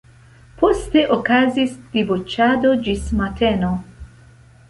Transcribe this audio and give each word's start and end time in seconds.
Poste 0.61 1.03
okazis 1.15 1.75
diboĉado 1.97 2.73
ĝis 2.87 3.03
mateno. 3.21 3.69